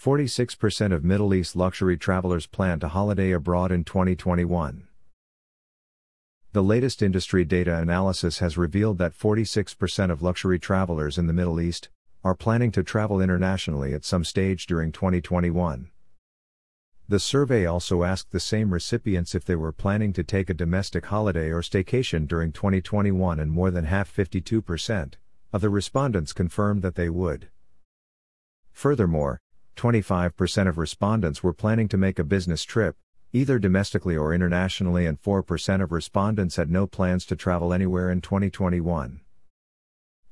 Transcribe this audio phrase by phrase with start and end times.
[0.00, 4.88] 46% of Middle East luxury travelers plan to holiday abroad in 2021.
[6.52, 11.60] The latest industry data analysis has revealed that 46% of luxury travelers in the Middle
[11.60, 11.90] East
[12.24, 15.90] are planning to travel internationally at some stage during 2021.
[17.06, 21.04] The survey also asked the same recipients if they were planning to take a domestic
[21.04, 25.12] holiday or staycation during 2021, and more than half 52%
[25.52, 27.50] of the respondents confirmed that they would.
[28.72, 29.42] Furthermore,
[29.80, 32.96] 25% of respondents were planning to make a business trip,
[33.32, 38.20] either domestically or internationally, and 4% of respondents had no plans to travel anywhere in
[38.20, 39.22] 2021.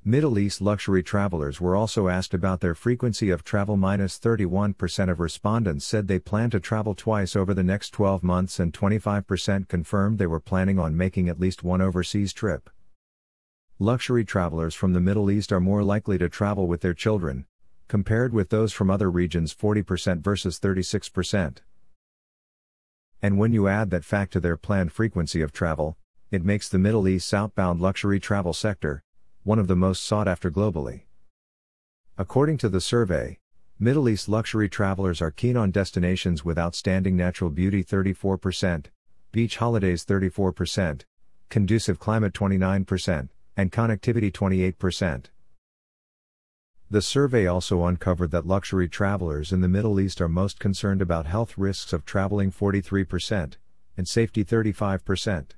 [0.04, 3.78] Middle East luxury travelers were also asked about their frequency of travel.
[3.78, 8.60] Minus 31% of respondents said they plan to travel twice over the next 12 months,
[8.60, 12.68] and 25% confirmed they were planning on making at least one overseas trip.
[13.78, 17.46] Luxury travelers from the Middle East are more likely to travel with their children,
[17.88, 21.58] compared with those from other regions 40% versus 36%.
[23.20, 25.96] And when you add that fact to their planned frequency of travel,
[26.30, 29.02] it makes the Middle East outbound luxury travel sector
[29.42, 31.02] one of the most sought after globally.
[32.18, 33.38] According to the survey,
[33.78, 38.86] Middle East luxury travelers are keen on destinations with outstanding natural beauty 34%,
[39.32, 41.04] beach holidays 34%,
[41.48, 45.26] conducive climate 29%, and connectivity 28%.
[46.90, 51.26] The survey also uncovered that luxury travelers in the Middle East are most concerned about
[51.26, 53.56] health risks of traveling 43%,
[53.98, 55.50] and safety 35%.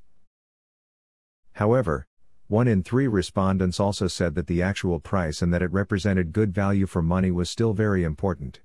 [1.52, 2.08] However,
[2.48, 6.52] one in three respondents also said that the actual price and that it represented good
[6.52, 8.58] value for money was still very important.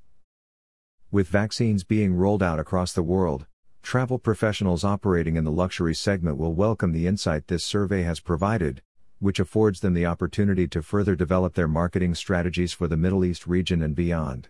[1.12, 3.46] With vaccines being rolled out across the world,
[3.84, 8.82] travel professionals operating in the luxury segment will welcome the insight this survey has provided,
[9.26, 13.48] which affords them the opportunity to further develop their marketing strategies for the Middle East
[13.48, 14.50] region and beyond.